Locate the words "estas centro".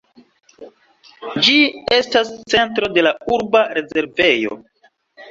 1.97-2.89